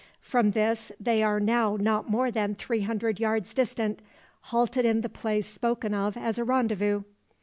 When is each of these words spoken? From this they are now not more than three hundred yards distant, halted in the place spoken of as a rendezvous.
From 0.23 0.49
this 0.49 0.91
they 0.99 1.21
are 1.21 1.39
now 1.39 1.77
not 1.79 2.09
more 2.09 2.31
than 2.31 2.55
three 2.55 2.81
hundred 2.81 3.19
yards 3.19 3.53
distant, 3.53 4.01
halted 4.49 4.83
in 4.83 5.01
the 5.01 5.09
place 5.09 5.45
spoken 5.45 5.93
of 5.93 6.17
as 6.17 6.39
a 6.39 6.43
rendezvous. 6.43 7.03